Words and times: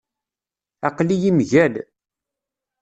Aql-iyi 0.87 1.31
mgal. 1.37 1.73